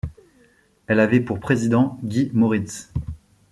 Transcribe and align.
Elle 0.87 0.99
avait 0.99 1.19
pour 1.19 1.39
président 1.39 1.99
Guy 2.03 2.31
Moritz. 2.33 2.91